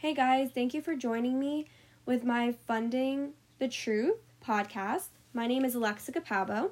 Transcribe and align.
Hey 0.00 0.14
guys, 0.14 0.50
thank 0.54 0.74
you 0.74 0.80
for 0.80 0.94
joining 0.94 1.40
me 1.40 1.66
with 2.06 2.22
my 2.22 2.52
Funding 2.68 3.32
the 3.58 3.66
Truth 3.66 4.20
podcast. 4.40 5.08
My 5.34 5.48
name 5.48 5.64
is 5.64 5.74
Alexa 5.74 6.12
Capalbo, 6.12 6.70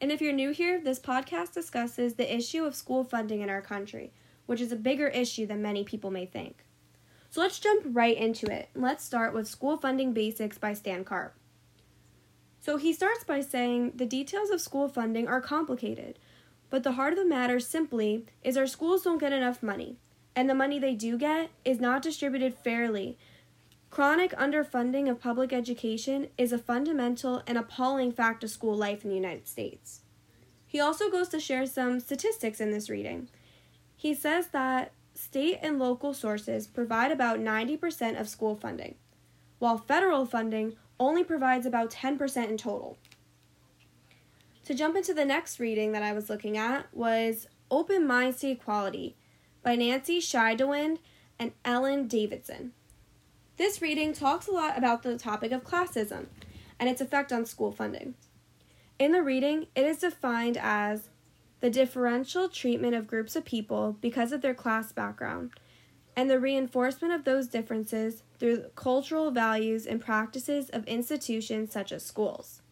and 0.00 0.12
if 0.12 0.20
you're 0.20 0.32
new 0.32 0.50
here, 0.50 0.80
this 0.80 1.00
podcast 1.00 1.52
discusses 1.52 2.14
the 2.14 2.32
issue 2.32 2.64
of 2.64 2.76
school 2.76 3.02
funding 3.02 3.40
in 3.40 3.50
our 3.50 3.60
country, 3.60 4.12
which 4.46 4.60
is 4.60 4.70
a 4.70 4.76
bigger 4.76 5.08
issue 5.08 5.44
than 5.44 5.60
many 5.60 5.82
people 5.82 6.12
may 6.12 6.24
think. 6.24 6.64
So 7.30 7.40
let's 7.40 7.58
jump 7.58 7.82
right 7.84 8.16
into 8.16 8.46
it. 8.46 8.68
Let's 8.76 9.04
start 9.04 9.34
with 9.34 9.48
School 9.48 9.76
Funding 9.76 10.12
Basics 10.12 10.56
by 10.56 10.72
Stan 10.72 11.04
Karp. 11.04 11.34
So 12.60 12.76
he 12.76 12.92
starts 12.92 13.24
by 13.24 13.40
saying 13.40 13.94
the 13.96 14.06
details 14.06 14.50
of 14.50 14.60
school 14.60 14.88
funding 14.88 15.26
are 15.26 15.40
complicated, 15.40 16.20
but 16.70 16.84
the 16.84 16.92
heart 16.92 17.12
of 17.12 17.18
the 17.18 17.24
matter 17.24 17.58
simply 17.58 18.26
is 18.44 18.56
our 18.56 18.68
schools 18.68 19.02
don't 19.02 19.18
get 19.18 19.32
enough 19.32 19.64
money 19.64 19.96
and 20.38 20.48
the 20.48 20.54
money 20.54 20.78
they 20.78 20.94
do 20.94 21.18
get 21.18 21.50
is 21.64 21.80
not 21.80 22.00
distributed 22.00 22.54
fairly. 22.54 23.18
Chronic 23.90 24.30
underfunding 24.36 25.10
of 25.10 25.20
public 25.20 25.52
education 25.52 26.28
is 26.38 26.52
a 26.52 26.58
fundamental 26.58 27.42
and 27.44 27.58
appalling 27.58 28.12
fact 28.12 28.44
of 28.44 28.50
school 28.50 28.76
life 28.76 29.02
in 29.02 29.10
the 29.10 29.16
United 29.16 29.48
States. 29.48 30.02
He 30.64 30.78
also 30.78 31.10
goes 31.10 31.28
to 31.30 31.40
share 31.40 31.66
some 31.66 31.98
statistics 31.98 32.60
in 32.60 32.70
this 32.70 32.88
reading. 32.88 33.28
He 33.96 34.14
says 34.14 34.46
that 34.52 34.92
state 35.12 35.58
and 35.60 35.80
local 35.80 36.14
sources 36.14 36.68
provide 36.68 37.10
about 37.10 37.40
90% 37.40 38.20
of 38.20 38.28
school 38.28 38.54
funding, 38.54 38.94
while 39.58 39.76
federal 39.76 40.24
funding 40.24 40.76
only 41.00 41.24
provides 41.24 41.66
about 41.66 41.90
10% 41.90 42.48
in 42.48 42.56
total. 42.56 42.96
To 44.66 44.72
jump 44.72 44.94
into 44.94 45.14
the 45.14 45.24
next 45.24 45.58
reading 45.58 45.90
that 45.90 46.04
I 46.04 46.12
was 46.12 46.30
looking 46.30 46.56
at 46.56 46.94
was 46.94 47.48
Open 47.72 48.06
Minds 48.06 48.38
to 48.38 48.50
Equality 48.50 49.16
by 49.68 49.76
Nancy 49.76 50.18
Schniedewind 50.18 50.96
and 51.38 51.52
Ellen 51.62 52.08
Davidson. 52.08 52.72
This 53.58 53.82
reading 53.82 54.14
talks 54.14 54.48
a 54.48 54.50
lot 54.50 54.78
about 54.78 55.02
the 55.02 55.18
topic 55.18 55.52
of 55.52 55.62
classism 55.62 56.28
and 56.80 56.88
its 56.88 57.02
effect 57.02 57.34
on 57.34 57.44
school 57.44 57.70
funding. 57.70 58.14
In 58.98 59.12
the 59.12 59.22
reading, 59.22 59.66
it 59.74 59.84
is 59.84 59.98
defined 59.98 60.56
as 60.56 61.10
the 61.60 61.68
differential 61.68 62.48
treatment 62.48 62.94
of 62.94 63.06
groups 63.06 63.36
of 63.36 63.44
people 63.44 63.98
because 64.00 64.32
of 64.32 64.40
their 64.40 64.54
class 64.54 64.90
background, 64.90 65.50
and 66.16 66.30
the 66.30 66.40
reinforcement 66.40 67.12
of 67.12 67.24
those 67.24 67.46
differences 67.46 68.22
through 68.38 68.70
cultural 68.74 69.30
values 69.30 69.84
and 69.84 70.00
practices 70.00 70.70
of 70.70 70.86
institutions 70.86 71.70
such 71.70 71.92
as 71.92 72.02
schools. 72.02 72.62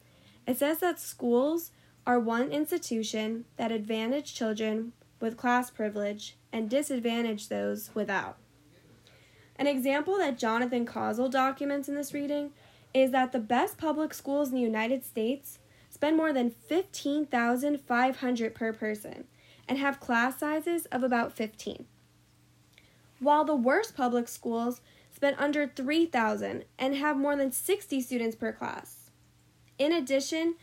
It 0.46 0.56
says 0.56 0.78
that 0.78 0.98
schools 0.98 1.72
are 2.06 2.18
one 2.18 2.52
institution 2.52 3.44
that 3.58 3.70
advantage 3.70 4.34
children 4.34 4.94
with 5.20 5.36
class 5.36 5.70
privilege 5.70 6.36
and 6.52 6.70
disadvantage 6.70 7.48
those 7.48 7.90
without. 7.94 8.38
An 9.56 9.66
example 9.66 10.16
that 10.18 10.38
Jonathan 10.38 10.86
Kozol 10.86 11.30
documents 11.30 11.88
in 11.88 11.94
this 11.94 12.12
reading 12.12 12.50
is 12.92 13.10
that 13.10 13.32
the 13.32 13.38
best 13.38 13.78
public 13.78 14.12
schools 14.14 14.50
in 14.50 14.54
the 14.54 14.60
United 14.60 15.04
States 15.04 15.58
spend 15.90 16.16
more 16.16 16.32
than 16.32 16.50
15,500 16.50 18.54
per 18.54 18.72
person 18.72 19.24
and 19.68 19.78
have 19.78 20.00
class 20.00 20.38
sizes 20.38 20.86
of 20.86 21.02
about 21.02 21.32
15. 21.32 21.86
While 23.18 23.44
the 23.44 23.56
worst 23.56 23.96
public 23.96 24.28
schools 24.28 24.80
spend 25.14 25.36
under 25.38 25.66
3,000 25.66 26.64
and 26.78 26.94
have 26.94 27.16
more 27.16 27.36
than 27.36 27.50
60 27.50 28.00
students 28.02 28.36
per 28.36 28.52
class. 28.52 29.10
In 29.78 29.92
addition, 29.92 30.56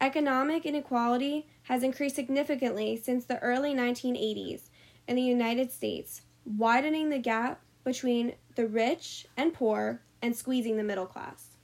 economic 0.00 0.64
inequality 0.64 1.46
has 1.64 1.82
increased 1.82 2.16
significantly 2.16 2.96
since 2.96 3.24
the 3.24 3.38
early 3.40 3.74
1980s 3.74 4.70
in 5.06 5.16
the 5.16 5.22
United 5.22 5.72
States, 5.72 6.22
widening 6.44 7.10
the 7.10 7.18
gap 7.18 7.60
between 7.84 8.34
the 8.54 8.66
rich 8.66 9.26
and 9.36 9.54
poor 9.54 10.02
and 10.22 10.36
squeezing 10.36 10.76
the 10.76 10.84
middle 10.84 11.06
class. 11.06 11.56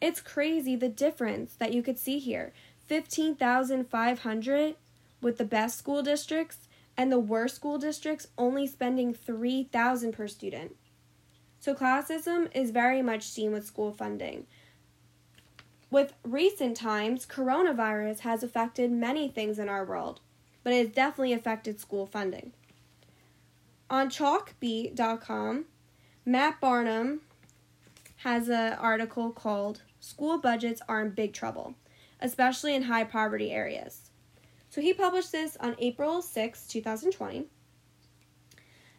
It's 0.00 0.20
crazy 0.20 0.76
the 0.76 0.88
difference 0.88 1.54
that 1.54 1.72
you 1.72 1.82
could 1.82 1.98
see 1.98 2.18
here 2.18 2.52
15,500 2.86 4.74
with 5.20 5.38
the 5.38 5.44
best 5.44 5.78
school 5.78 6.02
districts 6.02 6.68
and 6.96 7.12
the 7.12 7.18
worst 7.18 7.56
school 7.56 7.78
districts 7.78 8.26
only 8.36 8.66
spending 8.66 9.14
3,000 9.14 10.12
per 10.12 10.26
student. 10.26 10.76
So 11.60 11.74
classism 11.74 12.48
is 12.54 12.70
very 12.70 13.02
much 13.02 13.22
seen 13.24 13.52
with 13.52 13.66
school 13.66 13.92
funding. 13.92 14.46
With 15.90 16.14
recent 16.22 16.76
times, 16.76 17.26
coronavirus 17.26 18.20
has 18.20 18.42
affected 18.42 18.90
many 18.92 19.28
things 19.28 19.58
in 19.58 19.68
our 19.68 19.84
world 19.84 20.20
but 20.62 20.72
it 20.72 20.86
has 20.86 20.94
definitely 20.94 21.32
affected 21.32 21.80
school 21.80 22.06
funding. 22.06 22.52
On 23.88 24.08
chalkbeat.com, 24.08 25.64
Matt 26.24 26.60
Barnum 26.60 27.20
has 28.16 28.48
an 28.48 28.74
article 28.74 29.30
called 29.30 29.82
School 29.98 30.38
Budgets 30.38 30.82
Are 30.88 31.02
in 31.02 31.10
Big 31.10 31.32
Trouble, 31.32 31.74
especially 32.20 32.74
in 32.74 32.82
high 32.82 33.04
poverty 33.04 33.50
areas. 33.50 34.10
So 34.68 34.80
he 34.80 34.92
published 34.92 35.32
this 35.32 35.56
on 35.58 35.74
April 35.78 36.22
6, 36.22 36.66
2020. 36.66 37.46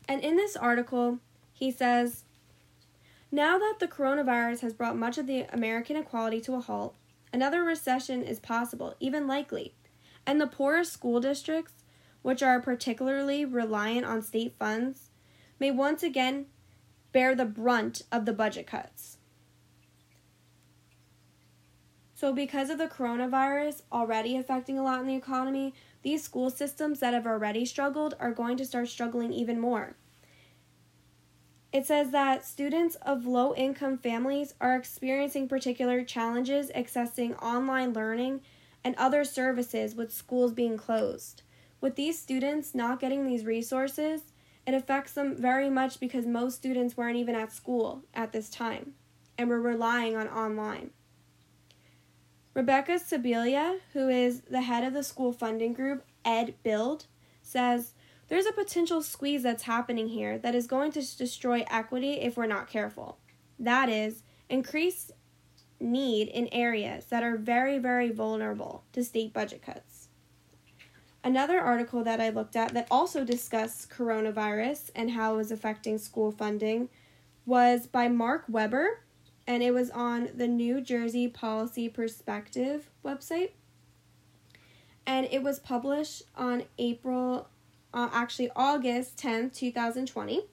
And 0.07 0.21
in 0.21 0.35
this 0.35 0.57
article, 0.57 1.19
he 1.53 1.71
says, 1.71 2.25
Now 3.31 3.57
that 3.57 3.77
the 3.79 3.87
coronavirus 3.87 4.59
has 4.61 4.73
brought 4.73 4.97
much 4.97 5.17
of 5.17 5.27
the 5.27 5.45
American 5.53 5.95
equality 5.95 6.41
to 6.41 6.55
a 6.55 6.59
halt, 6.59 6.95
another 7.31 7.63
recession 7.63 8.23
is 8.23 8.39
possible, 8.39 8.95
even 8.99 9.25
likely 9.25 9.73
and 10.25 10.39
the 10.39 10.47
poorest 10.47 10.93
school 10.93 11.19
districts, 11.19 11.83
which 12.21 12.43
are 12.43 12.61
particularly 12.61 13.45
reliant 13.45 14.05
on 14.05 14.21
state 14.21 14.55
funds, 14.57 15.09
may 15.59 15.71
once 15.71 16.03
again 16.03 16.45
bear 17.11 17.35
the 17.35 17.45
brunt 17.45 18.03
of 18.11 18.25
the 18.25 18.33
budget 18.33 18.67
cuts. 18.67 19.17
So, 22.13 22.31
because 22.31 22.69
of 22.69 22.77
the 22.77 22.87
coronavirus 22.87 23.81
already 23.91 24.37
affecting 24.37 24.77
a 24.77 24.83
lot 24.83 25.01
in 25.01 25.07
the 25.07 25.15
economy, 25.15 25.73
these 26.03 26.23
school 26.23 26.51
systems 26.51 26.99
that 26.99 27.15
have 27.15 27.25
already 27.25 27.65
struggled 27.65 28.13
are 28.19 28.31
going 28.31 28.57
to 28.57 28.65
start 28.65 28.89
struggling 28.89 29.33
even 29.33 29.59
more. 29.59 29.95
It 31.71 31.85
says 31.85 32.11
that 32.11 32.45
students 32.45 32.95
of 32.95 33.25
low 33.25 33.55
income 33.55 33.97
families 33.97 34.53
are 34.59 34.75
experiencing 34.75 35.47
particular 35.47 36.03
challenges 36.03 36.69
accessing 36.75 37.41
online 37.41 37.93
learning 37.93 38.41
and 38.83 38.95
other 38.95 39.23
services 39.23 39.95
with 39.95 40.13
schools 40.13 40.51
being 40.51 40.77
closed. 40.77 41.43
With 41.79 41.95
these 41.95 42.19
students 42.19 42.75
not 42.75 42.99
getting 42.99 43.25
these 43.25 43.45
resources, 43.45 44.23
it 44.67 44.73
affects 44.73 45.13
them 45.13 45.35
very 45.35 45.69
much 45.69 45.99
because 45.99 46.25
most 46.25 46.57
students 46.57 46.97
weren't 46.97 47.17
even 47.17 47.35
at 47.35 47.53
school 47.53 48.03
at 48.13 48.33
this 48.33 48.49
time 48.49 48.93
and 49.37 49.49
were 49.49 49.61
relying 49.61 50.15
on 50.15 50.27
online. 50.27 50.91
Rebecca 52.53 52.93
Sibilia, 52.93 53.79
who 53.93 54.09
is 54.09 54.41
the 54.41 54.61
head 54.61 54.83
of 54.83 54.93
the 54.93 55.03
school 55.03 55.31
funding 55.31 55.73
group 55.73 56.03
EdBuild, 56.25 57.05
says 57.41 57.93
there's 58.31 58.45
a 58.45 58.53
potential 58.53 59.03
squeeze 59.03 59.43
that's 59.43 59.63
happening 59.63 60.07
here 60.07 60.37
that 60.37 60.55
is 60.55 60.65
going 60.65 60.89
to 60.93 61.17
destroy 61.17 61.65
equity 61.69 62.13
if 62.13 62.37
we're 62.37 62.45
not 62.45 62.69
careful. 62.69 63.17
That 63.59 63.89
is, 63.89 64.23
increased 64.47 65.11
need 65.81 66.29
in 66.29 66.47
areas 66.53 67.07
that 67.07 67.23
are 67.23 67.35
very, 67.35 67.77
very 67.77 68.09
vulnerable 68.09 68.85
to 68.93 69.03
state 69.03 69.33
budget 69.33 69.61
cuts. 69.61 70.07
Another 71.25 71.59
article 71.59 72.05
that 72.05 72.21
I 72.21 72.29
looked 72.29 72.55
at 72.55 72.73
that 72.73 72.87
also 72.89 73.25
discussed 73.25 73.89
coronavirus 73.89 74.91
and 74.95 75.11
how 75.11 75.33
it 75.33 75.37
was 75.37 75.51
affecting 75.51 75.97
school 75.97 76.31
funding 76.31 76.87
was 77.45 77.85
by 77.85 78.07
Mark 78.07 78.45
Weber, 78.47 79.01
and 79.45 79.61
it 79.61 79.73
was 79.73 79.89
on 79.89 80.29
the 80.33 80.47
New 80.47 80.79
Jersey 80.79 81.27
Policy 81.27 81.89
Perspective 81.89 82.89
website. 83.03 83.49
And 85.05 85.27
it 85.29 85.43
was 85.43 85.59
published 85.59 86.23
on 86.33 86.63
April, 86.77 87.49
uh, 87.93 88.09
actually 88.11 88.49
August 88.55 89.17
10th, 89.17 89.53
2020 89.53 90.43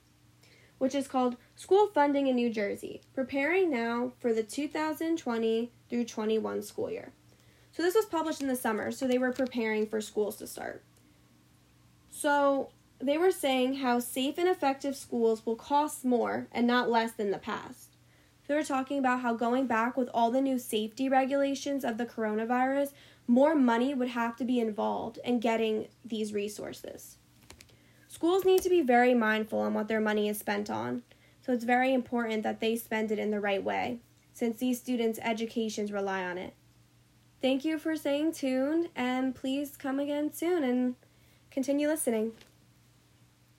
which 0.79 0.95
is 0.95 1.07
called 1.07 1.37
School 1.55 1.87
Funding 1.93 2.27
in 2.27 2.35
New 2.35 2.49
Jersey, 2.49 3.01
preparing 3.13 3.69
now 3.69 4.13
for 4.17 4.33
the 4.33 4.43
2020 4.43 5.71
through 5.89 6.05
21 6.05 6.63
school 6.63 6.89
year. 6.89 7.11
So 7.71 7.83
this 7.83 7.95
was 7.95 8.05
published 8.05 8.41
in 8.41 8.47
the 8.47 8.55
summer, 8.55 8.91
so 8.91 9.05
they 9.07 9.17
were 9.17 9.31
preparing 9.31 9.85
for 9.85 10.01
schools 10.01 10.37
to 10.37 10.47
start. 10.47 10.83
So 12.09 12.69
they 12.99 13.17
were 13.17 13.31
saying 13.31 13.75
how 13.75 13.99
safe 13.99 14.37
and 14.37 14.47
effective 14.47 14.95
schools 14.95 15.45
will 15.45 15.55
cost 15.55 16.03
more 16.03 16.47
and 16.51 16.65
not 16.65 16.89
less 16.89 17.11
than 17.11 17.31
the 17.31 17.37
past. 17.37 17.97
They 18.47 18.55
were 18.55 18.63
talking 18.63 18.97
about 18.97 19.21
how 19.21 19.35
going 19.35 19.67
back 19.67 19.95
with 19.95 20.09
all 20.11 20.31
the 20.31 20.41
new 20.41 20.57
safety 20.57 21.07
regulations 21.07 21.85
of 21.85 21.97
the 21.97 22.05
coronavirus, 22.05 22.93
more 23.27 23.53
money 23.53 23.93
would 23.93 24.07
have 24.09 24.35
to 24.37 24.45
be 24.45 24.59
involved 24.59 25.19
in 25.23 25.39
getting 25.39 25.87
these 26.03 26.33
resources. 26.33 27.17
Schools 28.11 28.43
need 28.43 28.63
to 28.63 28.69
be 28.69 28.81
very 28.81 29.13
mindful 29.13 29.59
on 29.59 29.75
what 29.75 29.87
their 29.87 30.01
money 30.01 30.27
is 30.27 30.39
spent 30.39 30.67
on, 30.69 31.03
so 31.45 31.53
it's 31.53 31.63
very 31.63 31.93
important 31.93 32.41
that 32.41 32.59
they 32.59 32.75
spend 32.75 33.11
it 33.11 33.19
in 33.19 33.29
the 33.29 33.39
right 33.39 33.63
way, 33.63 33.99
since 34.33 34.57
these 34.57 34.79
students' 34.79 35.19
educations 35.21 35.91
rely 35.91 36.23
on 36.23 36.39
it. 36.39 36.55
Thank 37.39 37.63
you 37.63 37.77
for 37.77 37.95
staying 37.95 38.33
tuned, 38.33 38.89
and 38.95 39.35
please 39.35 39.77
come 39.77 39.99
again 39.99 40.33
soon 40.33 40.63
and 40.63 40.95
continue 41.51 41.87
listening. 41.87 42.33